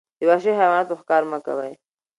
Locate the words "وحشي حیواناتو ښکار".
0.29-1.23